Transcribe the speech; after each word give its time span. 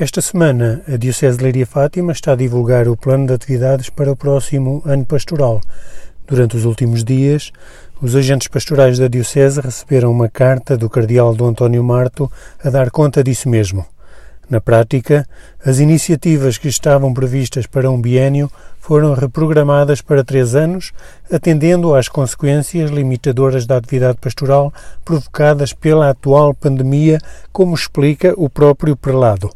Esta 0.00 0.22
semana, 0.22 0.80
a 0.88 0.96
Diocese 0.96 1.36
de 1.36 1.42
Leiria 1.42 1.66
Fátima 1.66 2.12
está 2.12 2.32
a 2.32 2.34
divulgar 2.34 2.88
o 2.88 2.96
plano 2.96 3.26
de 3.26 3.34
atividades 3.34 3.90
para 3.90 4.10
o 4.10 4.16
próximo 4.16 4.80
ano 4.86 5.04
pastoral. 5.04 5.60
Durante 6.26 6.56
os 6.56 6.64
últimos 6.64 7.04
dias, 7.04 7.52
os 8.00 8.16
agentes 8.16 8.48
pastorais 8.48 8.98
da 8.98 9.08
Diocese 9.08 9.60
receberam 9.60 10.10
uma 10.10 10.26
carta 10.26 10.74
do 10.74 10.88
Cardeal 10.88 11.34
Dom 11.34 11.48
António 11.48 11.84
Marto 11.84 12.32
a 12.64 12.70
dar 12.70 12.90
conta 12.90 13.22
disso 13.22 13.46
mesmo. 13.46 13.84
Na 14.48 14.58
prática, 14.58 15.28
as 15.62 15.80
iniciativas 15.80 16.56
que 16.56 16.68
estavam 16.68 17.12
previstas 17.12 17.66
para 17.66 17.90
um 17.90 18.00
biênio 18.00 18.50
foram 18.78 19.12
reprogramadas 19.12 20.00
para 20.00 20.24
três 20.24 20.54
anos, 20.54 20.92
atendendo 21.30 21.94
às 21.94 22.08
consequências 22.08 22.90
limitadoras 22.90 23.66
da 23.66 23.76
atividade 23.76 24.16
pastoral 24.18 24.72
provocadas 25.04 25.74
pela 25.74 26.08
atual 26.08 26.54
pandemia, 26.54 27.18
como 27.52 27.74
explica 27.74 28.32
o 28.38 28.48
próprio 28.48 28.96
prelado. 28.96 29.50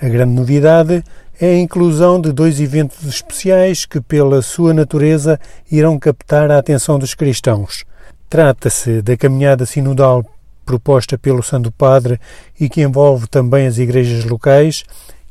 A 0.00 0.08
grande 0.08 0.34
novidade 0.34 1.04
é 1.40 1.46
a 1.46 1.58
inclusão 1.58 2.20
de 2.20 2.32
dois 2.32 2.60
eventos 2.60 3.04
especiais 3.04 3.86
que, 3.86 4.00
pela 4.00 4.42
sua 4.42 4.74
natureza, 4.74 5.38
irão 5.70 5.98
captar 5.98 6.50
a 6.50 6.58
atenção 6.58 6.98
dos 6.98 7.14
cristãos. 7.14 7.84
Trata-se 8.28 9.00
da 9.02 9.16
caminhada 9.16 9.64
sinodal 9.64 10.24
proposta 10.64 11.16
pelo 11.16 11.42
Santo 11.42 11.70
Padre 11.70 12.18
e 12.58 12.68
que 12.68 12.82
envolve 12.82 13.28
também 13.28 13.66
as 13.66 13.78
igrejas 13.78 14.24
locais, 14.24 14.84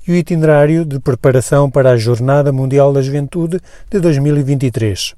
e 0.08 0.12
o 0.12 0.16
itinerário 0.16 0.84
de 0.86 1.00
preparação 1.00 1.70
para 1.70 1.92
a 1.92 1.98
Jornada 1.98 2.52
Mundial 2.52 2.92
da 2.92 3.02
Juventude 3.02 3.60
de 3.90 4.00
2023. 4.00 5.16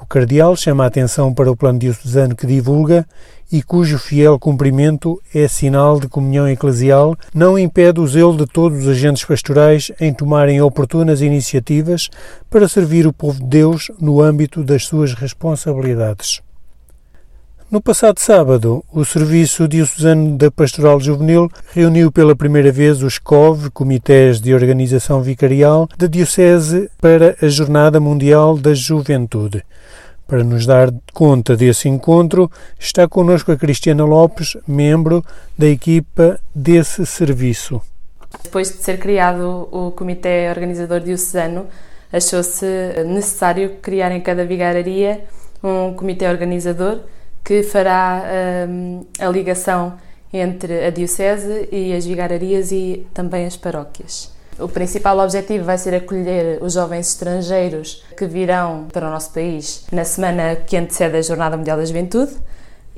O 0.00 0.06
Cardeal 0.06 0.54
chama 0.56 0.84
a 0.84 0.86
atenção 0.86 1.32
para 1.32 1.50
o 1.50 1.56
plano 1.56 1.78
diocesano 1.78 2.36
que 2.36 2.46
divulga 2.46 3.06
e 3.50 3.62
cujo 3.62 3.98
fiel 3.98 4.38
cumprimento 4.38 5.20
é 5.34 5.48
sinal 5.48 5.98
de 5.98 6.08
comunhão 6.08 6.48
eclesial, 6.48 7.16
não 7.34 7.58
impede 7.58 8.00
o 8.00 8.06
zelo 8.06 8.36
de 8.36 8.46
todos 8.46 8.80
os 8.80 8.88
agentes 8.88 9.24
pastorais 9.24 9.90
em 10.00 10.12
tomarem 10.12 10.60
oportunas 10.60 11.20
iniciativas 11.22 12.08
para 12.50 12.68
servir 12.68 13.06
o 13.06 13.12
povo 13.12 13.40
de 13.40 13.46
Deus 13.46 13.90
no 14.00 14.20
âmbito 14.20 14.62
das 14.62 14.84
suas 14.84 15.14
responsabilidades. 15.14 16.45
No 17.68 17.80
passado 17.80 18.20
sábado, 18.20 18.84
o 18.92 19.04
Serviço 19.04 19.66
Diocesano 19.66 20.38
da 20.38 20.52
Pastoral 20.52 21.00
Juvenil 21.00 21.50
reuniu 21.72 22.12
pela 22.12 22.36
primeira 22.36 22.70
vez 22.70 23.02
os 23.02 23.18
COV, 23.18 23.70
Comitês 23.70 24.40
de 24.40 24.54
Organização 24.54 25.20
Vicarial, 25.20 25.88
da 25.98 26.06
Diocese 26.06 26.88
para 27.00 27.34
a 27.42 27.48
Jornada 27.48 27.98
Mundial 27.98 28.56
da 28.56 28.72
Juventude. 28.72 29.64
Para 30.28 30.44
nos 30.44 30.64
dar 30.64 30.94
conta 31.12 31.56
desse 31.56 31.88
encontro, 31.88 32.48
está 32.78 33.08
connosco 33.08 33.50
a 33.50 33.56
Cristiana 33.56 34.04
Lopes, 34.04 34.56
membro 34.64 35.24
da 35.58 35.66
equipa 35.66 36.38
desse 36.54 37.04
serviço. 37.04 37.82
Depois 38.44 38.70
de 38.70 38.76
ser 38.76 38.96
criado 39.00 39.68
o 39.72 39.90
Comitê 39.90 40.48
Organizador 40.50 41.00
Diocesano, 41.00 41.66
achou-se 42.12 42.64
necessário 43.08 43.78
criar 43.82 44.12
em 44.12 44.20
cada 44.20 44.44
vigararia 44.44 45.24
um 45.64 45.94
comitê 45.94 46.28
organizador 46.28 47.00
que 47.46 47.62
fará 47.62 48.24
um, 48.68 49.06
a 49.20 49.28
ligação 49.28 49.94
entre 50.32 50.84
a 50.84 50.90
Diocese 50.90 51.68
e 51.70 51.94
as 51.94 52.04
vigararias 52.04 52.72
e 52.72 53.06
também 53.14 53.46
as 53.46 53.56
paróquias. 53.56 54.34
O 54.58 54.66
principal 54.68 55.16
objetivo 55.20 55.64
vai 55.64 55.78
ser 55.78 55.94
acolher 55.94 56.58
os 56.60 56.72
jovens 56.72 57.08
estrangeiros 57.10 58.04
que 58.16 58.26
virão 58.26 58.88
para 58.92 59.06
o 59.06 59.10
nosso 59.10 59.32
país 59.32 59.86
na 59.92 60.04
semana 60.04 60.56
que 60.56 60.76
antecede 60.76 61.18
a 61.18 61.22
Jornada 61.22 61.56
Mundial 61.56 61.76
da 61.76 61.84
Juventude 61.84 62.32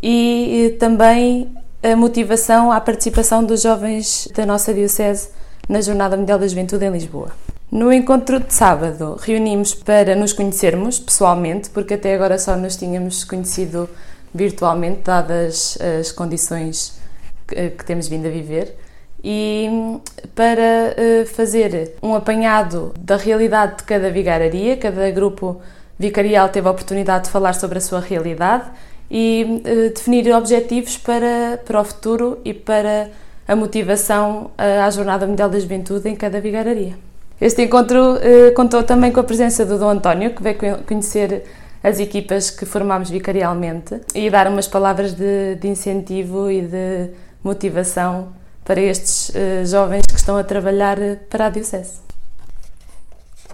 e 0.02 0.74
também 0.80 1.54
a 1.82 1.94
motivação 1.94 2.72
à 2.72 2.80
participação 2.80 3.44
dos 3.44 3.60
jovens 3.60 4.28
da 4.34 4.46
nossa 4.46 4.72
Diocese 4.72 5.28
na 5.68 5.82
Jornada 5.82 6.16
Mundial 6.16 6.38
da 6.38 6.48
Juventude 6.48 6.86
em 6.86 6.90
Lisboa. 6.90 7.32
No 7.70 7.92
encontro 7.92 8.40
de 8.40 8.54
sábado, 8.54 9.18
reunimos 9.20 9.74
para 9.74 10.16
nos 10.16 10.32
conhecermos 10.32 10.98
pessoalmente, 10.98 11.68
porque 11.68 11.94
até 11.94 12.14
agora 12.14 12.38
só 12.38 12.56
nos 12.56 12.76
tínhamos 12.76 13.24
conhecido 13.24 13.90
virtualmente, 14.34 15.02
dadas 15.04 15.78
as 16.00 16.12
condições 16.12 16.98
que, 17.46 17.70
que 17.70 17.84
temos 17.84 18.08
vindo 18.08 18.26
a 18.26 18.30
viver, 18.30 18.76
e 19.22 19.98
para 20.34 20.94
uh, 20.94 21.26
fazer 21.26 21.94
um 22.02 22.14
apanhado 22.14 22.94
da 22.98 23.16
realidade 23.16 23.78
de 23.78 23.84
cada 23.84 24.10
vigararia, 24.10 24.76
cada 24.76 25.10
grupo 25.10 25.60
vicarial 25.98 26.48
teve 26.48 26.68
a 26.68 26.70
oportunidade 26.70 27.24
de 27.24 27.30
falar 27.30 27.54
sobre 27.54 27.78
a 27.78 27.80
sua 27.80 28.00
realidade 28.00 28.64
e 29.10 29.62
uh, 29.64 29.92
definir 29.92 30.32
objetivos 30.32 30.96
para, 30.98 31.60
para 31.64 31.80
o 31.80 31.84
futuro 31.84 32.38
e 32.44 32.54
para 32.54 33.10
a 33.46 33.56
motivação 33.56 34.52
uh, 34.56 34.84
à 34.84 34.90
Jornada 34.90 35.26
Mundial 35.26 35.48
da 35.48 35.58
Juventude 35.58 36.08
em 36.08 36.14
cada 36.14 36.40
vigararia. 36.40 36.94
Este 37.40 37.62
encontro 37.62 38.18
contou 38.56 38.82
também 38.82 39.12
com 39.12 39.20
a 39.20 39.22
presença 39.22 39.64
do 39.64 39.78
Dom 39.78 39.90
António, 39.90 40.34
que 40.34 40.42
veio 40.42 40.56
conhecer 40.84 41.44
as 41.82 42.00
equipas 42.00 42.50
que 42.50 42.66
formámos 42.66 43.10
vicarialmente 43.10 44.00
e 44.14 44.30
dar 44.30 44.48
umas 44.48 44.66
palavras 44.66 45.14
de, 45.14 45.54
de 45.56 45.68
incentivo 45.68 46.50
e 46.50 46.62
de 46.62 47.10
motivação 47.42 48.32
para 48.64 48.80
estes 48.80 49.30
uh, 49.30 49.64
jovens 49.64 50.04
que 50.06 50.16
estão 50.16 50.36
a 50.36 50.44
trabalhar 50.44 51.00
eh, 51.00 51.16
para 51.30 51.46
a 51.46 51.50
Diocese. 51.50 52.00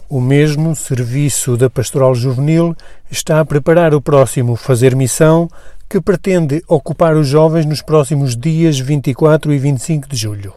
O 0.08 0.20
mesmo 0.20 0.74
Serviço 0.74 1.56
da 1.56 1.70
Pastoral 1.70 2.14
Juvenil 2.14 2.76
está 3.10 3.40
a 3.40 3.44
preparar 3.44 3.94
o 3.94 4.02
próximo 4.02 4.56
Fazer 4.56 4.94
Missão, 4.94 5.48
que 5.88 6.00
pretende 6.00 6.62
ocupar 6.66 7.16
os 7.16 7.28
jovens 7.28 7.64
nos 7.64 7.80
próximos 7.80 8.36
dias 8.36 8.78
24 8.78 9.52
e 9.52 9.58
25 9.58 10.08
de 10.08 10.16
julho. 10.16 10.54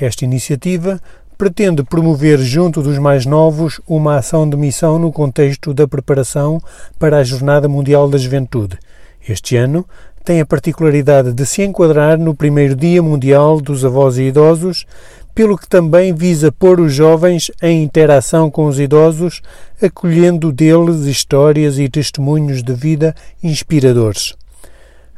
Esta 0.00 0.24
iniciativa 0.24 0.98
pretende 1.40 1.82
promover 1.82 2.38
junto 2.38 2.82
dos 2.82 2.98
mais 2.98 3.24
novos 3.24 3.80
uma 3.88 4.16
ação 4.16 4.46
de 4.46 4.58
missão 4.58 4.98
no 4.98 5.10
contexto 5.10 5.72
da 5.72 5.88
preparação 5.88 6.60
para 6.98 7.16
a 7.16 7.24
Jornada 7.24 7.66
Mundial 7.66 8.10
da 8.10 8.18
Juventude. 8.18 8.78
Este 9.26 9.56
ano 9.56 9.86
tem 10.22 10.42
a 10.42 10.44
particularidade 10.44 11.32
de 11.32 11.46
se 11.46 11.62
enquadrar 11.62 12.18
no 12.18 12.34
primeiro 12.34 12.76
Dia 12.76 13.02
Mundial 13.02 13.58
dos 13.58 13.86
Avós 13.86 14.18
e 14.18 14.24
Idosos, 14.24 14.84
pelo 15.34 15.56
que 15.56 15.66
também 15.66 16.12
visa 16.12 16.52
pôr 16.52 16.78
os 16.78 16.92
jovens 16.92 17.50
em 17.62 17.82
interação 17.82 18.50
com 18.50 18.66
os 18.66 18.78
idosos, 18.78 19.40
acolhendo 19.80 20.52
deles 20.52 21.06
histórias 21.06 21.78
e 21.78 21.88
testemunhos 21.88 22.62
de 22.62 22.74
vida 22.74 23.14
inspiradores. 23.42 24.34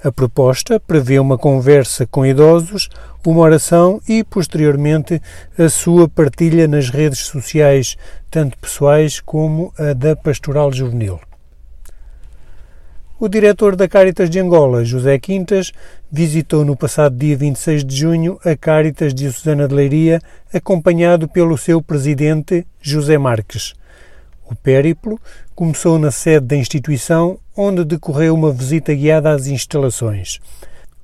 A 0.05 0.11
proposta 0.11 0.81
prevê 0.81 1.21
uma 1.21 1.39
conversa 1.39 2.05
com 2.07 2.27
idosos, 2.27 2.89
uma 3.25 3.41
oração 3.41 4.01
e, 4.09 4.25
posteriormente, 4.25 5.23
a 5.57 5.69
sua 5.69 6.09
partilha 6.09 6.67
nas 6.67 6.91
redes 6.91 7.21
sociais, 7.21 7.97
tanto 8.29 8.59
pessoais 8.59 9.21
como 9.21 9.73
a 9.79 9.93
da 9.93 10.17
Pastoral 10.17 10.73
Juvenil. 10.73 11.21
O 13.17 13.29
diretor 13.29 13.77
da 13.77 13.87
Caritas 13.87 14.29
de 14.29 14.41
Angola, 14.41 14.85
José 14.85 15.17
Quintas, 15.21 15.71
visitou 16.11 16.65
no 16.65 16.77
passado 16.77 17.15
dia 17.15 17.37
26 17.37 17.85
de 17.85 17.95
junho 17.95 18.41
a 18.45 18.57
Caritas 18.57 19.15
de 19.15 19.31
Susana 19.31 19.69
de 19.69 19.75
Leiria, 19.77 20.21
acompanhado 20.53 21.29
pelo 21.29 21.57
seu 21.57 21.81
presidente, 21.81 22.67
José 22.81 23.17
Marques. 23.17 23.75
O 24.51 24.55
périplo 24.55 25.19
começou 25.55 25.99
na 25.99 26.11
sede 26.11 26.47
da 26.47 26.57
instituição, 26.57 27.39
onde 27.57 27.85
decorreu 27.85 28.35
uma 28.35 28.53
visita 28.53 28.95
guiada 28.95 29.31
às 29.31 29.47
instalações. 29.47 30.41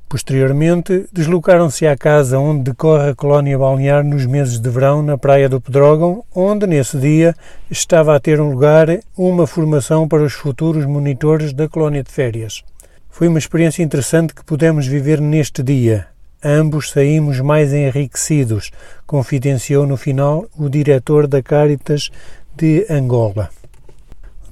Posteriormente, 0.09 1.06
deslocaram-se 1.12 1.87
à 1.87 1.94
casa 1.94 2.38
onde 2.38 2.62
decorre 2.62 3.10
a 3.10 3.15
colónia 3.15 3.59
balnear 3.59 4.03
nos 4.03 4.25
meses 4.25 4.59
de 4.59 4.71
verão 4.71 5.03
na 5.03 5.19
Praia 5.19 5.50
do 5.50 5.60
Pedrógão, 5.60 6.25
onde, 6.34 6.66
nesse 6.66 6.97
dia, 6.97 7.34
estava 7.71 8.16
a 8.16 8.21
ter 8.21 8.41
um 8.41 8.50
lugar 8.50 8.88
uma 9.16 9.47
formação 9.47 10.09
para 10.09 10.22
os 10.22 10.32
futuros 10.32 10.87
monitores 10.87 11.53
da 11.53 11.69
colónia 11.69 12.03
de 12.03 12.10
férias. 12.10 12.65
Foi 13.10 13.28
uma 13.28 13.38
experiência 13.38 13.82
interessante 13.82 14.34
que 14.34 14.43
pudemos 14.43 14.87
viver 14.87 15.21
neste 15.21 15.62
dia. 15.62 16.06
Ambos 16.43 16.91
saímos 16.91 17.41
mais 17.41 17.75
enriquecidos, 17.75 18.71
confidenciou 19.06 19.87
no 19.87 19.97
final 19.97 20.47
o 20.57 20.71
diretor 20.71 21.27
da 21.27 21.42
Caritas 21.42 22.10
de 22.59 22.84
Angola. 22.91 23.51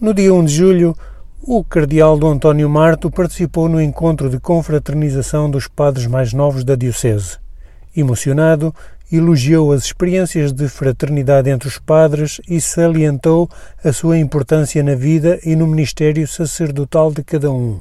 No 0.00 0.14
dia 0.14 0.32
1 0.32 0.44
de 0.44 0.54
julho, 0.54 0.96
o 1.42 1.64
cardeal 1.64 2.16
Dom 2.16 2.34
António 2.34 2.70
Marto 2.70 3.10
participou 3.10 3.68
no 3.68 3.82
encontro 3.82 4.30
de 4.30 4.38
confraternização 4.38 5.50
dos 5.50 5.66
padres 5.66 6.06
mais 6.06 6.32
novos 6.32 6.62
da 6.62 6.76
Diocese. 6.76 7.38
Emocionado, 7.96 8.72
elogiou 9.10 9.72
as 9.72 9.82
experiências 9.82 10.52
de 10.52 10.68
fraternidade 10.68 11.50
entre 11.50 11.66
os 11.66 11.80
padres 11.80 12.40
e 12.48 12.60
salientou 12.60 13.50
a 13.84 13.92
sua 13.92 14.18
importância 14.18 14.84
na 14.84 14.94
vida 14.94 15.40
e 15.44 15.56
no 15.56 15.66
ministério 15.66 16.28
sacerdotal 16.28 17.10
de 17.10 17.24
cada 17.24 17.50
um. 17.50 17.80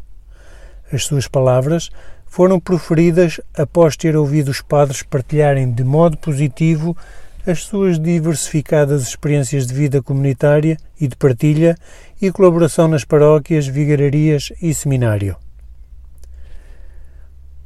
As 0.92 1.04
suas 1.04 1.28
palavras 1.28 1.92
foram 2.26 2.60
proferidas 2.60 3.40
após 3.56 3.96
ter 3.96 4.18
ouvido 4.18 4.50
os 4.50 4.62
padres 4.62 5.04
partilharem 5.04 5.72
de 5.72 5.84
modo 5.84 6.18
positivo 6.18 6.98
as 7.46 7.64
suas 7.64 8.00
diversificadas 8.00 9.04
experiências 9.04 9.68
de 9.68 9.74
vida 9.74 10.02
comunitária 10.02 10.78
e 11.00 11.08
de 11.08 11.16
partilha 11.16 11.76
e 12.22 12.32
colaboração 12.32 12.88
nas 12.88 13.04
paróquias, 13.04 13.68
vigararias 13.68 14.52
e 14.62 14.74
seminário. 14.74 15.36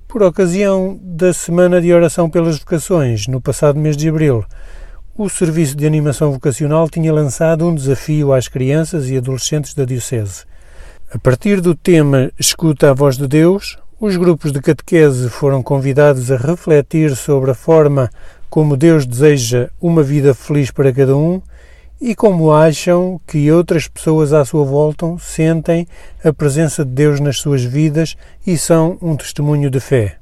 Por 0.08 0.24
ocasião 0.24 1.00
da 1.02 1.32
Semana 1.32 1.80
de 1.80 1.94
Oração 1.94 2.30
pelas 2.30 2.60
Vocações, 2.60 3.28
no 3.28 3.40
passado 3.40 3.80
mês 3.80 3.96
de 3.96 4.10
abril, 4.10 4.44
o 5.16 5.30
Serviço 5.30 5.76
de 5.76 5.86
Animação 5.86 6.32
Vocacional 6.32 6.90
tinha 6.90 7.14
lançado 7.14 7.68
um 7.68 7.76
desafio 7.76 8.34
às 8.34 8.48
crianças 8.48 9.10
e 9.10 9.18
adolescentes 9.18 9.74
da 9.74 9.86
Diocese. 9.86 10.46
A 11.14 11.20
partir 11.20 11.62
do 11.62 11.76
tema 11.76 12.32
Escuta 12.40 12.90
a 12.90 12.94
Voz 12.94 13.18
de 13.18 13.28
Deus, 13.28 13.78
os 14.00 14.16
grupos 14.16 14.52
de 14.52 14.62
catequese 14.62 15.30
foram 15.30 15.62
convidados 15.62 16.32
a 16.32 16.38
refletir 16.38 17.16
sobre 17.16 17.52
a 17.52 17.54
forma 17.54 18.10
como 18.50 18.76
Deus 18.76 19.06
deseja 19.06 19.70
uma 19.80 20.02
vida 20.02 20.34
feliz 20.34 20.72
para 20.72 20.92
cada 20.92 21.16
um 21.16 21.42
e 22.02 22.16
como 22.16 22.52
acham 22.52 23.20
que 23.28 23.52
outras 23.52 23.88
pessoas 23.88 24.32
à 24.32 24.46
sua 24.46 24.64
volta 24.64 25.06
sentem 25.20 25.88
a 26.24 26.32
presença 26.32 26.86
de 26.86 26.92
Deus 26.92 27.20
nas 27.20 27.38
suas 27.38 27.64
vidas 27.64 28.16
e 28.48 28.58
são 28.58 28.98
um 29.02 29.16
testemunho 29.16 29.70
de 29.70 29.80
fé. 29.80 30.18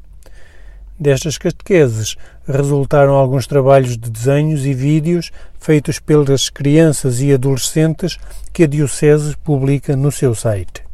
Destas 0.99 1.37
catequeses 1.37 2.15
resultaram 2.47 3.13
alguns 3.13 3.45
trabalhos 3.45 3.95
de 3.97 4.09
desenhos 4.09 4.65
e 4.65 4.73
vídeos 4.73 5.31
feitos 5.59 5.99
pelas 5.99 6.49
crianças 6.49 7.21
e 7.21 7.31
adolescentes 7.31 8.17
que 8.51 8.63
a 8.63 8.67
Diocese 8.67 9.37
publica 9.37 9.95
no 9.95 10.11
seu 10.11 10.33
site. 10.33 10.86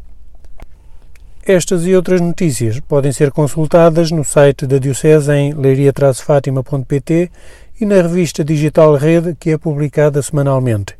Estas 1.45 1.85
e 1.85 1.93
outras 1.93 2.21
notícias 2.21 2.79
podem 2.79 3.11
ser 3.11 3.29
consultadas 3.29 4.11
no 4.11 4.23
site 4.23 4.65
da 4.65 4.77
Diocese 4.77 5.29
em 5.33 5.53
leiria-fatima.pt 5.53 7.29
e 7.81 7.85
na 7.85 7.95
revista 7.95 8.45
digital 8.45 8.95
Rede, 8.95 9.35
que 9.37 9.49
é 9.49 9.57
publicada 9.57 10.21
semanalmente. 10.21 10.95